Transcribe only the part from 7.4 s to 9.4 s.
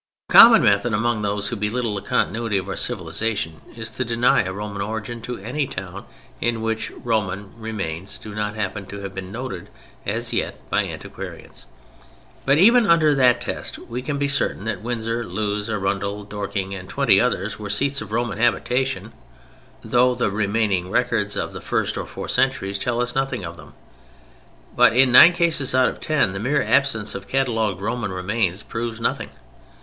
remains do not happen to have been